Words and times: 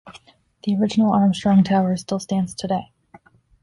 The 0.63 0.75
original 0.77 1.13
Armstrong 1.13 1.63
tower 1.63 1.95
still 1.95 2.17
stands 2.19 2.55
today. 2.55 2.91